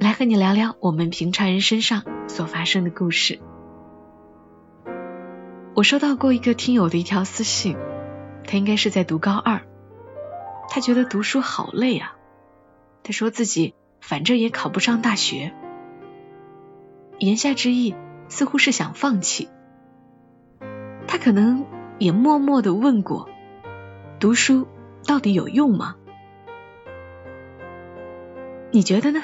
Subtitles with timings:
[0.00, 3.38] 来和你聊聊我们平常人身上所发生的故事。
[5.74, 7.76] 我收到过一个听友的一条私信，
[8.46, 9.60] 他应该是在读高二，
[10.70, 12.16] 他觉得读书好累啊，
[13.02, 15.52] 他说自己反正也考不上大学，
[17.18, 17.94] 言下之意
[18.30, 19.50] 似乎是想放弃。
[21.06, 21.66] 他可能
[21.98, 23.28] 也默默的问过，
[24.18, 24.66] 读书
[25.06, 25.96] 到底有用吗？
[28.70, 29.22] 你觉得呢？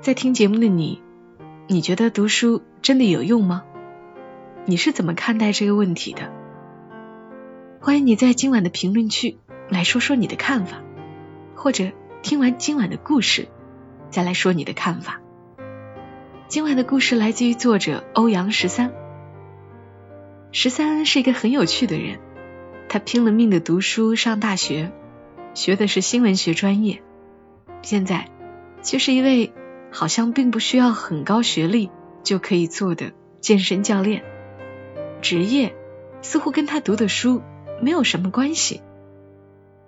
[0.00, 1.02] 在听节目的你，
[1.66, 3.64] 你觉得读书真的有用吗？
[4.64, 6.30] 你是怎么看待这个问题的？
[7.80, 10.78] 欢迎你在今晚的评论区来说说你的看法，
[11.56, 11.90] 或者
[12.22, 13.48] 听完今晚的故事
[14.10, 15.20] 再来说你的看法。
[16.46, 18.92] 今晚的故事来自于作者欧阳十三。
[20.52, 22.20] 十三是一个很有趣的人，
[22.88, 24.92] 他拼了命的读书上大学，
[25.54, 27.02] 学的是新闻学专业，
[27.82, 28.28] 现在
[28.82, 29.52] 却是一位
[29.96, 31.90] 好像并不需要很高学历
[32.22, 34.22] 就可以做的健身教练，
[35.22, 35.74] 职业
[36.20, 37.42] 似乎跟他读的书
[37.80, 38.82] 没有什么关系。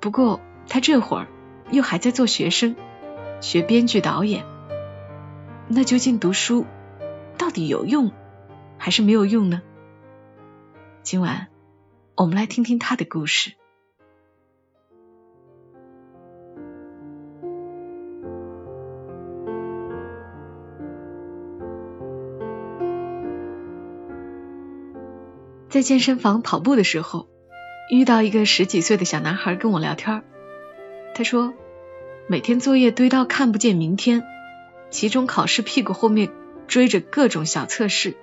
[0.00, 1.28] 不过他这会儿
[1.70, 2.74] 又还在做学生，
[3.42, 4.46] 学编剧导演。
[5.66, 6.64] 那究竟读书
[7.36, 8.10] 到底有用
[8.78, 9.60] 还是没有用呢？
[11.02, 11.48] 今晚
[12.14, 13.57] 我们来听听他的故事。
[25.68, 27.28] 在健身房跑步的时候，
[27.90, 30.22] 遇到一个十几岁的小男孩跟我聊天。
[31.14, 31.52] 他说，
[32.26, 34.24] 每天作业堆到看不见明天，
[34.88, 36.30] 期中考试屁股后面
[36.68, 38.16] 追着各种小测试，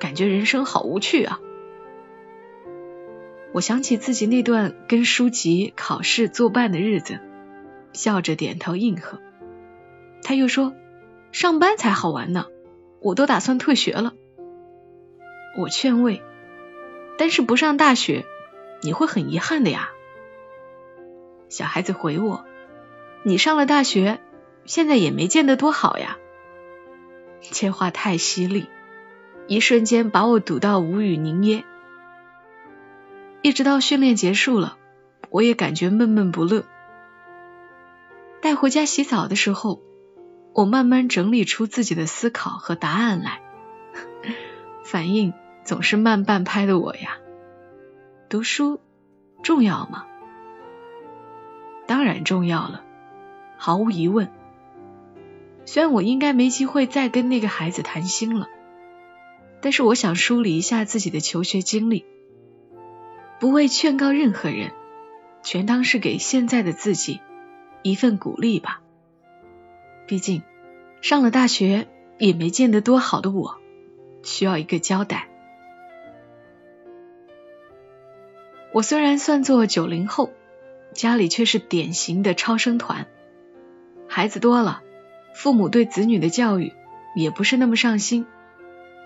[0.00, 1.38] 感觉人生好无趣啊。
[3.52, 7.20] 我想起自己那段跟书籍、考试作伴的日子，
[7.92, 9.20] 笑着点头应和。
[10.24, 10.74] 他又说
[11.30, 12.46] ：“上班才好玩呢，
[13.00, 14.12] 我都打算退学了。”
[15.56, 16.20] 我劝慰
[17.16, 18.24] ：“但是不上大学，
[18.82, 19.90] 你会很遗憾的呀。”
[21.48, 22.44] 小孩子回我
[23.22, 24.20] ：“你上了大学，
[24.64, 26.18] 现在也没见得多好呀。”
[27.40, 28.68] 这话太犀利，
[29.46, 31.64] 一瞬间把我堵到无语凝噎。
[33.42, 34.78] 一直到训练结束了，
[35.28, 36.64] 我也感觉闷闷不乐。
[38.40, 39.82] 带回家洗澡的时候，
[40.54, 43.42] 我慢慢整理出自己的思考和答案来。
[44.82, 47.16] 反应总是慢半拍的我呀，
[48.28, 48.80] 读书
[49.42, 50.06] 重要吗？
[51.86, 52.84] 当然重要了，
[53.56, 54.30] 毫无疑问。
[55.64, 58.48] 虽然我应该没机会再跟那个孩子谈心了，
[59.62, 62.04] 但是我想梳理一下自己的求学经历。
[63.40, 64.72] 不为劝告任何人，
[65.42, 67.20] 全当是给现在的自己
[67.82, 68.82] 一份鼓励吧。
[70.06, 70.42] 毕竟
[71.00, 71.88] 上了大学
[72.18, 73.58] 也没见得多好的我，
[74.22, 75.30] 需要一个交代。
[78.74, 80.32] 我虽然算作九零后，
[80.94, 83.06] 家里却是典型的超生团，
[84.08, 84.82] 孩子多了，
[85.32, 86.72] 父母对子女的教育
[87.14, 88.26] 也不是那么上心。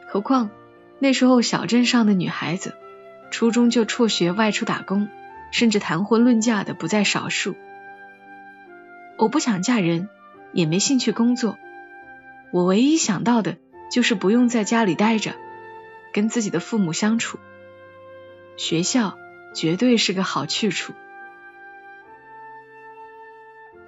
[0.08, 0.48] 何况
[0.98, 2.74] 那时候小镇上的女孩子。
[3.30, 5.06] 初中就辍学外出打工，
[5.50, 7.54] 甚至谈婚论嫁的不在少数。
[9.18, 10.08] 我不想嫁人，
[10.54, 11.58] 也没兴趣工作。
[12.52, 13.58] 我唯一想到的
[13.92, 15.34] 就是不用在家里待着，
[16.14, 17.38] 跟自己的父母相处。
[18.56, 19.18] 学校
[19.54, 20.92] 绝对是个好去处。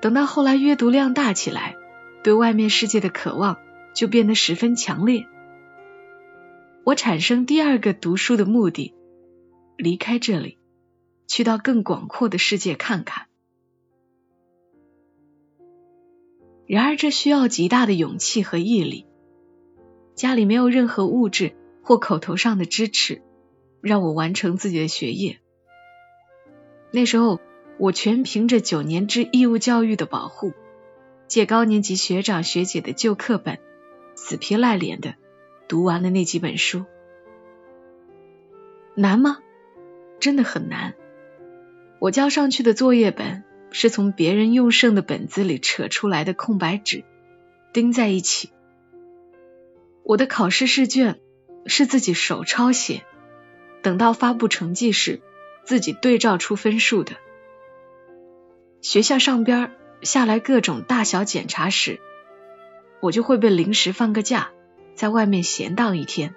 [0.00, 1.76] 等到后来阅读量大起来，
[2.22, 3.58] 对外面世界的渴望
[3.94, 5.26] 就变得十分强烈。
[6.84, 8.94] 我产生第二个读书的目的。
[9.76, 10.58] 离开这里，
[11.26, 13.28] 去到更广阔的世界看看。
[16.66, 19.06] 然而，这需要极大的勇气和毅力。
[20.14, 23.22] 家里没有任何物质或口头上的支持，
[23.80, 25.40] 让我完成自己的学业。
[26.92, 27.40] 那时候，
[27.78, 30.52] 我全凭着九年制义务教育的保护，
[31.28, 33.58] 借高年级学长学姐的旧课本，
[34.16, 35.14] 死皮赖脸的
[35.68, 36.84] 读完了那几本书。
[38.94, 39.38] 难吗？
[40.18, 40.94] 真的很难。
[42.00, 47.04] 我交上去的作业本是从别人用剩的本子里扯出来的空白纸，
[47.72, 48.50] 钉在一起。
[50.02, 51.20] 我的考试试卷
[51.66, 53.04] 是自己手抄写，
[53.80, 55.22] 等到发布成绩时
[55.64, 57.16] 自己对照出分数的。
[58.80, 59.72] 学校上边
[60.02, 62.00] 下来各种大小检查时，
[63.00, 64.50] 我就会被临时放个假，
[64.94, 66.34] 在外面闲荡一天。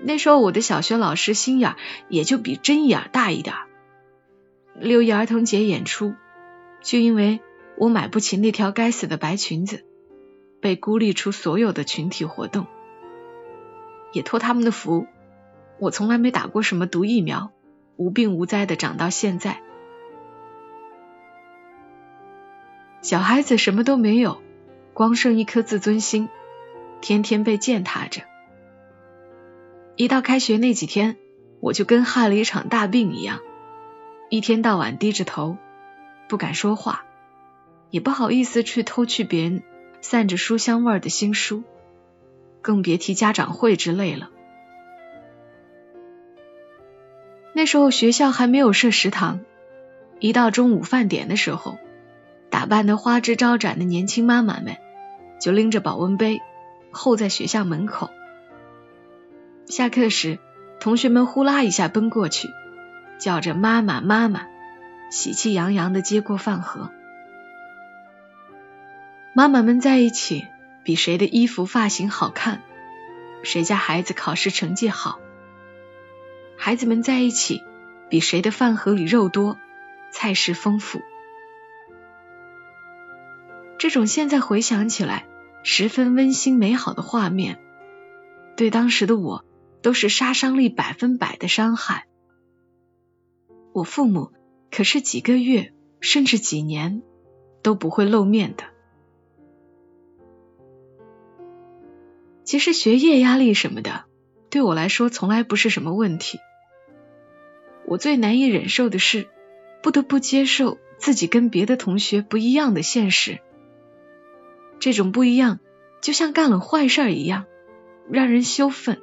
[0.00, 1.74] 那时候我的小学老师心眼
[2.08, 3.56] 也就比针眼大一点。
[4.78, 6.14] 六一儿童节演出，
[6.82, 7.40] 就因为
[7.76, 9.84] 我买不起那条该死的白裙子，
[10.60, 12.68] 被孤立出所有的群体活动。
[14.12, 15.08] 也托他们的福，
[15.78, 17.52] 我从来没打过什么毒疫苗，
[17.96, 19.62] 无病无灾的长到现在。
[23.00, 24.42] 小孩子什么都没有，
[24.92, 26.28] 光剩一颗自尊心，
[27.00, 28.22] 天天被践踏着。
[29.94, 31.16] 一到开学那几天，
[31.60, 33.38] 我就跟害了一场大病一样，
[34.30, 35.56] 一天到晚低着头，
[36.28, 37.04] 不敢说话，
[37.90, 39.62] 也不好意思去偷去别人
[40.00, 41.62] 散着书香味的新书，
[42.62, 44.30] 更别提家长会之类了。
[47.58, 49.40] 那时候学校还没有设食堂，
[50.20, 51.76] 一到中午饭点的时候，
[52.50, 54.76] 打扮的花枝招展的年轻妈妈们
[55.40, 56.40] 就拎着保温杯
[56.92, 58.10] 候在学校门口。
[59.66, 60.38] 下课时，
[60.78, 62.48] 同学们呼啦一下奔过去，
[63.18, 64.46] 叫着“妈妈，妈妈”，
[65.10, 66.92] 喜气洋洋的接过饭盒。
[69.34, 70.46] 妈妈们在一起，
[70.84, 72.62] 比谁的衣服发型好看，
[73.42, 75.18] 谁家孩子考试成绩好；
[76.58, 77.62] 孩子们在一起，
[78.10, 79.56] 比谁的饭盒里肉多，
[80.12, 81.00] 菜式丰富。
[83.78, 85.26] 这种现在回想起来
[85.62, 87.58] 十分温馨美好的画面，
[88.56, 89.44] 对当时的我。
[89.80, 92.08] 都是杀伤力百分百的伤害。
[93.72, 94.32] 我父母
[94.72, 97.00] 可是几个月甚至几年
[97.62, 98.64] 都不会露面的。
[102.42, 104.06] 其实学业压力什么的，
[104.50, 106.40] 对我来说从来不是什么问题。
[107.88, 109.28] 我最难以忍受的是，
[109.82, 113.38] 不得不接受自己跟别的同学不一样的现实。
[114.78, 115.58] 这种不一样，
[116.02, 117.46] 就像干了坏事一样，
[118.10, 119.00] 让人羞愤。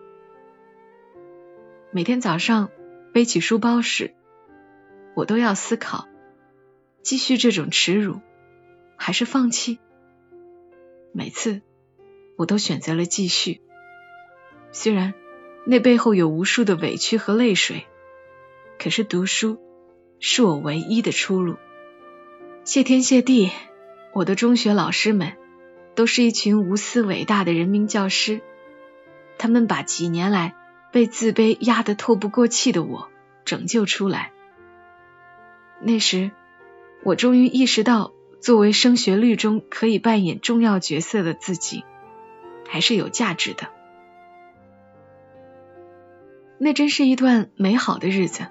[1.90, 2.70] 每天早上
[3.12, 4.14] 背起书包时，
[5.16, 6.08] 我都要思考：
[7.02, 8.22] 继续这种耻辱，
[8.98, 9.80] 还是放弃？
[11.12, 11.62] 每次
[12.38, 13.62] 我都选择了继续，
[14.72, 15.16] 虽然
[15.66, 17.88] 那背后有无数的委屈和泪水，
[18.80, 19.60] 可是读书
[20.20, 21.56] 是我唯一的出路。
[22.64, 23.52] 谢天谢地，
[24.14, 25.34] 我的中学老师们
[25.96, 28.42] 都是一群无私伟大的人民教师，
[29.38, 30.56] 他们把几年来。
[30.92, 33.10] 被自卑压得透不过气的我
[33.44, 34.32] 拯救出来。
[35.82, 36.32] 那时，
[37.04, 41.84] 我终于意识到，作为升学率中可以扮演重要角色的自己，
[42.66, 43.68] 还是有价值的。
[46.60, 48.48] 那真是一段美好的日子，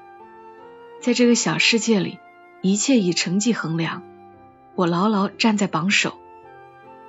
[1.05, 2.19] 在这个小世界里，
[2.62, 4.03] 一切以成绩衡量。
[4.75, 6.15] 我牢牢站在榜首，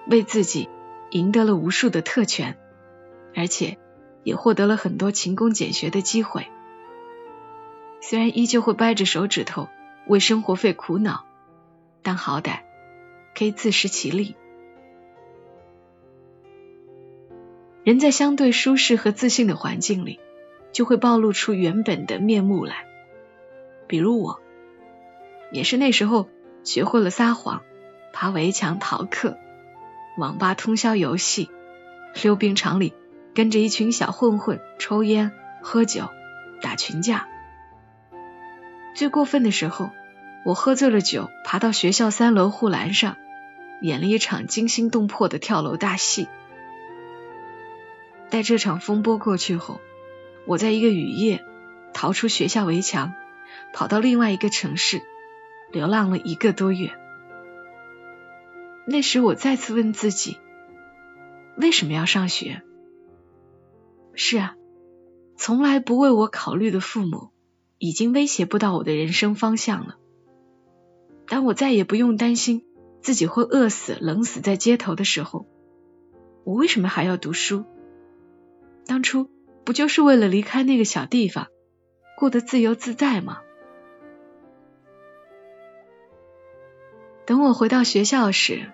[0.06, 0.68] 为自己
[1.12, 2.58] 赢得了无数的特权，
[3.34, 3.78] 而且。
[4.26, 6.48] 也获得了很多勤工俭学的机会，
[8.02, 9.70] 虽然依旧会掰着手指头
[10.08, 11.26] 为生活费苦恼，
[12.02, 12.62] 但好歹
[13.38, 14.36] 可以自食其力。
[17.84, 20.20] 人在相对舒适和自信的环境里，
[20.72, 22.88] 就会暴露出原本的面目来。
[23.88, 24.40] 比如我，
[25.52, 26.30] 也是那时候
[26.64, 27.62] 学会了撒谎、
[28.14, 29.38] 爬围墙逃课、
[30.18, 31.50] 网吧通宵游戏、
[32.22, 32.94] 溜冰场里。
[33.36, 36.08] 跟着一群小混混抽烟、喝酒、
[36.62, 37.28] 打群架。
[38.96, 39.90] 最过分的时候，
[40.46, 43.18] 我喝醉了酒，爬到学校三楼护栏上，
[43.82, 46.30] 演了一场惊心动魄的跳楼大戏。
[48.30, 49.82] 待这场风波过去后，
[50.46, 51.44] 我在一个雨夜
[51.94, 53.16] 逃出学校围墙，
[53.76, 55.02] 跑到另外一个城市，
[55.70, 56.94] 流浪了一个多月。
[58.88, 60.38] 那时我再次问自己，
[61.58, 62.62] 为什么要上学？
[64.14, 64.56] 是啊，
[65.36, 67.32] 从来不为我考虑的父母，
[67.78, 69.98] 已经威胁不到我的人生方向了。
[71.28, 72.64] 当我再也不用担心
[73.02, 75.48] 自己会饿死、冷死在街头的时候，
[76.46, 77.66] 我为什么还要读书？
[78.86, 79.30] 当初
[79.66, 81.48] 不就是为了离开那个小地方，
[82.18, 83.42] 过得自由自在吗？
[87.26, 88.72] 等我回到学校时，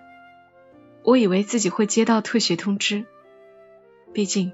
[1.02, 3.04] 我以为自己会接到退学通知，
[4.12, 4.52] 毕竟。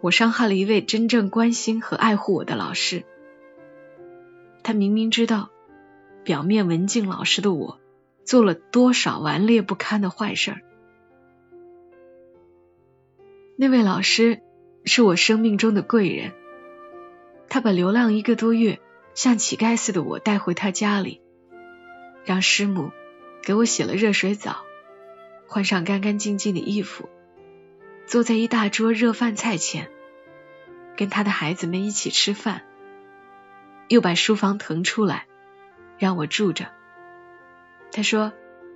[0.00, 3.02] 我伤害了一位真正关心和爱护我的老师。
[4.62, 5.50] 他明明知道，
[6.22, 7.80] 表面文静老实的我，
[8.24, 10.60] 做了多少顽劣不堪的坏事儿。
[13.56, 14.40] 那位老师
[14.84, 16.30] 是我生命中的贵人，
[17.48, 18.78] 他把流浪一个多月、
[19.14, 21.20] 像乞丐似的我带回他家里，
[22.24, 22.92] 让师母
[23.48, 24.58] 给我洗了热水澡，
[25.46, 27.08] 换上干干净净的衣服，
[28.06, 29.88] 坐在一大桌热饭菜前，
[30.98, 32.60] 跟他的孩子们一起吃饭，
[33.88, 35.24] 又把书房腾出来
[35.96, 36.68] 让我住着。
[37.90, 38.34] 他说：“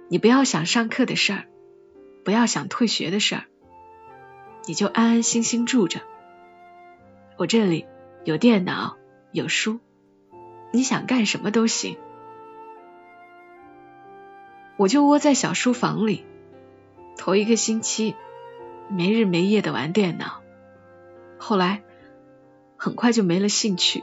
[0.08, 1.44] 你不要想上课的事儿，
[2.24, 3.44] 不要想退学的事儿。”
[4.64, 6.00] 你就安安心心住着，
[7.36, 7.84] 我这里
[8.24, 8.96] 有电脑，
[9.32, 9.80] 有书，
[10.72, 11.98] 你想干什么都行。
[14.76, 16.24] 我就窝在小书房里，
[17.16, 18.16] 头一个星期
[18.88, 20.42] 没日没夜的玩电脑，
[21.38, 21.82] 后来
[22.76, 24.02] 很快就没了兴趣，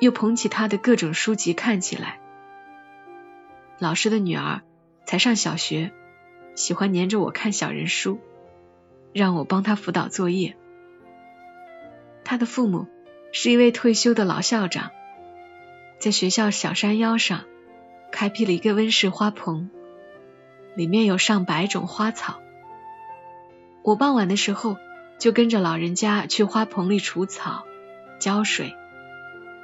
[0.00, 2.20] 又捧起他的各种书籍看起来。
[3.78, 4.62] 老师的女儿
[5.04, 5.92] 才上小学，
[6.54, 8.18] 喜欢黏着我看小人书。
[9.12, 10.58] 让我帮他辅导作业。
[12.22, 12.86] 他的父母
[13.32, 14.90] 是一位退休的老校长，
[15.98, 17.46] 在学校小山腰上
[18.10, 19.70] 开辟了一个温室花棚，
[20.74, 22.40] 里面有上百种花草。
[23.82, 24.76] 我傍晚的时候
[25.18, 27.64] 就跟着老人家去花棚里除草、
[28.18, 28.74] 浇水，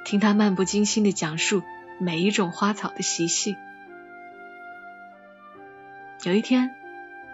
[0.05, 1.61] 听他漫不经心的讲述
[1.99, 3.55] 每一种花草的习性。
[6.23, 6.73] 有一天，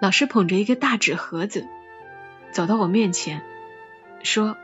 [0.01, 1.67] 老师捧着一个大纸盒子。
[2.51, 3.43] 走到我面前，
[4.23, 4.57] 说：“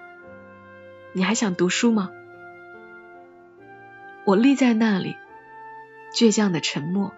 [1.13, 2.09] 你还想读书吗？”
[4.25, 5.15] 我立在那里，
[6.13, 7.13] 倔强的沉默。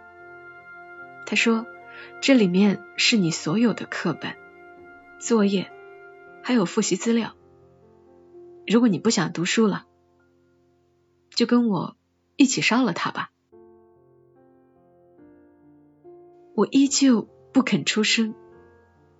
[1.25, 1.65] 他说
[2.21, 4.35] ：“这里面是你所有的课本、
[5.19, 5.71] 作业，
[6.43, 7.35] 还有复习资料。
[8.65, 9.85] 如果你不想读书了，
[11.29, 11.95] 就跟我
[12.35, 13.31] 一起烧了它吧。”
[16.55, 18.33] 我依旧不肯出声。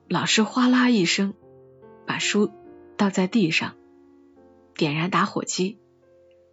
[0.08, 1.34] 老师哗啦一声，
[2.06, 2.52] 把书
[2.96, 3.76] 倒在地上，
[4.74, 5.78] 点燃打火机，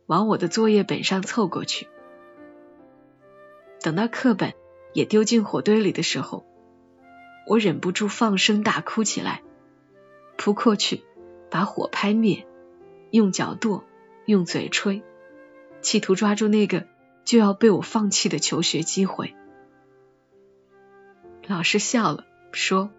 [0.06, 1.88] 往我的作业本上凑过去。
[3.84, 4.54] 等到课本
[4.94, 6.46] 也丢进火堆里的时候，
[7.46, 9.42] 我忍不住放声大哭起来，
[10.38, 11.04] 扑过去
[11.50, 12.46] 把火拍灭，
[13.10, 13.84] 用脚跺，
[14.24, 15.02] 用嘴吹，
[15.82, 16.86] 企图抓住那个
[17.26, 19.34] 就要被我放弃的求学机会。
[21.46, 22.90] 老师笑了，说。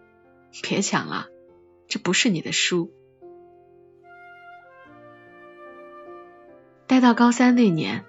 [0.62, 1.28] 别抢了，
[1.88, 2.90] 这不是你的书。
[6.88, 8.06] 待到高三那年，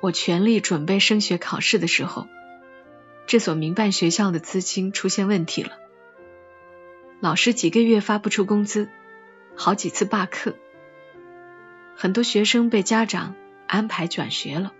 [0.00, 2.28] 我全力准备升学考试的时候，
[3.26, 5.72] 这所民办学校的资金出现问题了，
[7.20, 8.88] 老师几个月发不出工资，
[9.56, 10.54] 好几次罢课，
[11.96, 13.34] 很多学生被家长
[13.66, 14.72] 安排转学了，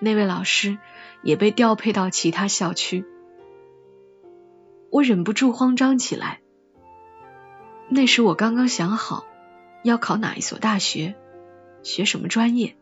[0.00, 0.78] 那位老师
[1.22, 3.04] 也被调配到其他校区。
[4.90, 6.40] 我忍不住慌张起来。
[7.90, 9.26] 那时我刚刚想好
[9.82, 11.14] 要考哪一所大学，
[11.82, 12.76] 学什么专业，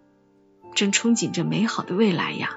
[0.77, 2.57] 正憧憬着美好的未来呀。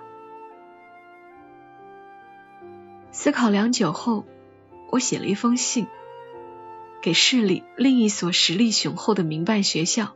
[3.11, 4.25] 思考良久后，
[4.91, 5.87] 我写了一封信，
[7.01, 10.15] 给市里另一所实力雄厚的民办学校，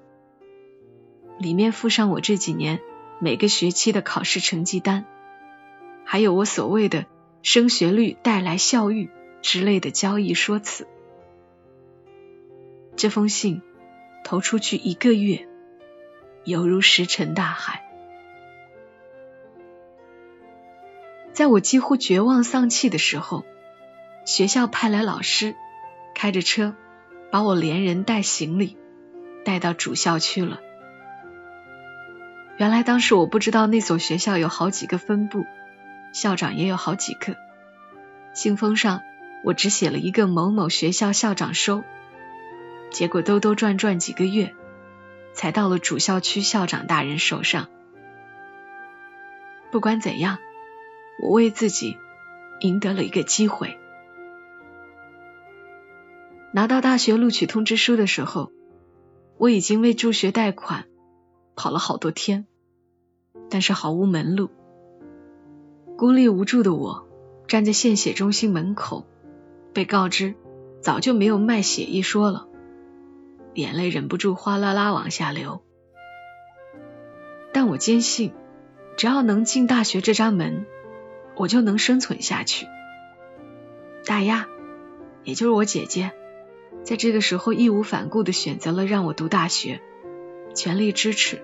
[1.39, 2.79] 里面附上我这几年
[3.19, 5.05] 每个学期的考试成绩单，
[6.05, 7.07] 还有我所谓的
[7.41, 9.09] 升学率带来校誉。
[9.41, 10.87] 之类的交易说辞。
[12.95, 13.61] 这封信
[14.23, 15.49] 投出去一个月，
[16.45, 17.92] 犹如石沉大海。
[21.33, 23.43] 在我几乎绝望丧气的时候，
[24.25, 25.55] 学校派来老师，
[26.13, 26.75] 开着车
[27.31, 28.77] 把我连人带行李
[29.43, 30.59] 带到主校区了。
[32.57, 35.43] 原来当时我不知道那所学校有好几个分部，
[36.13, 37.35] 校长也有好几个，
[38.33, 39.01] 信封上。
[39.43, 41.83] 我只写了一个某某学校校长收，
[42.91, 44.53] 结果兜兜转转几个月，
[45.33, 47.67] 才到了主校区校长大人手上。
[49.69, 50.37] 不管怎样，
[51.21, 51.97] 我为自己
[52.59, 53.77] 赢得了一个机会。
[56.51, 58.51] 拿到大学录取通知书的时候，
[59.37, 60.85] 我已经为助学贷款
[61.55, 62.45] 跑了好多天，
[63.49, 64.49] 但是毫无门路。
[65.97, 67.07] 孤立无助的我，
[67.47, 69.07] 站在献血中心门口。
[69.73, 70.35] 被告知
[70.81, 72.47] 早就没有卖血一说了，
[73.55, 75.63] 眼泪忍不住哗啦啦往下流。
[77.51, 78.33] 但我坚信，
[78.95, 80.67] 只要能进大学这扇门，
[81.35, 82.67] 我就能生存下去。
[84.05, 84.47] 大丫，
[85.23, 86.11] 也就是我姐姐，
[86.83, 89.81] 在这个时候义无反顾的选择了让我读大学，
[90.55, 91.41] 全力支持。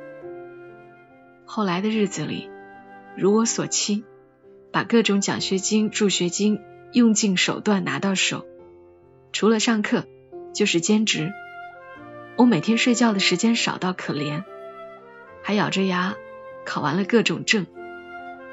[1.46, 2.50] 后来的日子里，
[3.18, 4.04] 如我所期，
[4.72, 6.60] 把各种奖学金、助学金。
[6.92, 8.48] 用尽手段拿到手，
[9.32, 10.08] 除了上课
[10.56, 11.32] 就是兼职。
[12.36, 14.44] 我每天睡觉的时间少到可怜，
[15.44, 16.16] 还咬着牙
[16.66, 17.68] 考完了各种证，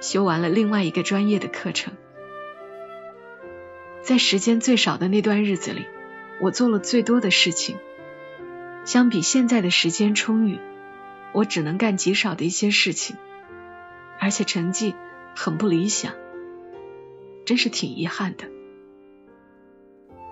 [0.00, 1.94] 修完了另外一个专业的课程。
[4.02, 5.84] 在时间最少的那段日子里，
[6.40, 7.76] 我做了最多的事情。
[8.84, 10.60] 相比现在的时间充裕，
[11.32, 13.16] 我只能干极少的一些事情，
[14.20, 14.94] 而且成绩
[15.34, 16.12] 很不理想，
[17.44, 18.44] 真是挺遗憾的。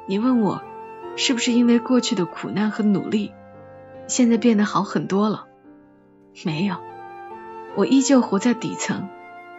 [0.07, 0.63] 你问我
[1.17, 3.33] 是不是因为过去的苦难和努力，
[4.07, 5.49] 现在变得好很多了？
[6.45, 6.77] 没有，
[7.75, 9.09] 我依旧活在底层，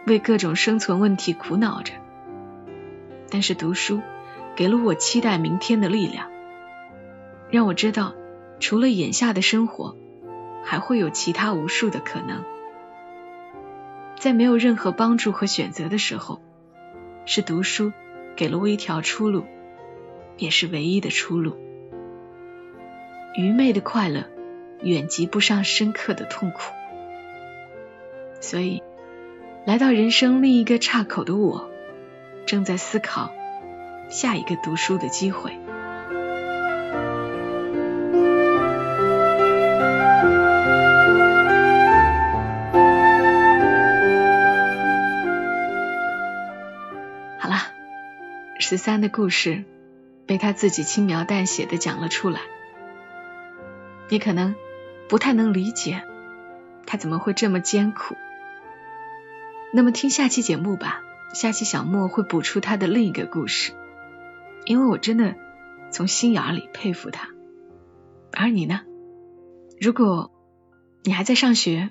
[0.06, 1.92] 为各种生存问题苦恼着。
[3.28, 4.00] 但是读书
[4.54, 6.30] 给了我期待明天的力量，
[7.50, 8.14] 让我知道
[8.60, 9.96] 除了眼下的生活，
[10.64, 12.44] 还会有其他无数的可能。
[14.18, 16.40] 在没有任何帮助和选择的时候，
[17.26, 17.92] 是读书
[18.36, 19.44] 给了我一条出路，
[20.38, 21.56] 也是唯一的出路。
[23.36, 24.24] 愚昧的快乐
[24.80, 26.72] 远及不上深刻的痛苦，
[28.40, 28.82] 所以
[29.66, 31.72] 来到人生另一个岔口的我。
[32.46, 33.34] 正在思考
[34.08, 35.58] 下一个读书的机会。
[47.40, 47.56] 好了，
[48.60, 49.64] 十三的故事
[50.26, 52.38] 被他自己轻描淡写的讲了出来，
[54.08, 54.54] 你可能
[55.08, 56.04] 不太能理解
[56.86, 58.14] 他怎么会这么艰苦。
[59.76, 61.02] 那么听下期节目吧。
[61.34, 63.72] 下期小莫会补出他的另一个故事，
[64.64, 65.34] 因为我真的
[65.90, 67.28] 从心眼里佩服他。
[68.32, 68.80] 而你呢？
[69.78, 70.32] 如果
[71.04, 71.90] 你还在上学，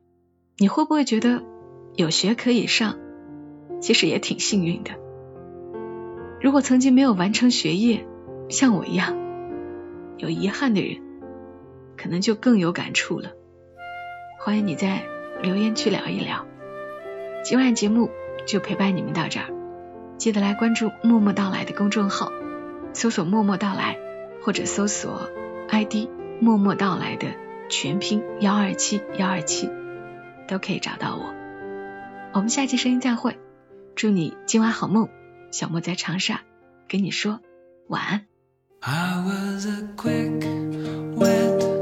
[0.57, 1.43] 你会不会觉得
[1.93, 2.97] 有学可以上，
[3.79, 4.89] 其实也挺幸运的？
[6.41, 8.07] 如果曾经没有完成学业，
[8.49, 9.15] 像我一样
[10.17, 11.03] 有遗憾的人，
[11.97, 13.33] 可能就更有感触了。
[14.39, 15.03] 欢迎你在
[15.43, 16.47] 留言区聊一聊。
[17.45, 18.09] 今晚节目。
[18.47, 19.47] 就陪伴你们到这儿，
[20.17, 22.31] 记得来关注“默默到来”的公众号，
[22.93, 23.97] 搜索“默默到来”
[24.43, 25.31] 或者搜索
[25.69, 27.27] ID“ 默默到来”的
[27.69, 29.71] 全拼幺二七幺二七，
[30.47, 31.33] 都可以找到我。
[32.33, 33.39] 我们下期声音再会，
[33.95, 35.09] 祝你今晚好梦。
[35.49, 36.41] 小莫在长沙
[36.87, 37.39] 跟你说
[37.87, 38.25] 晚安。
[38.81, 40.39] I was a quick,
[41.15, 41.74] wet,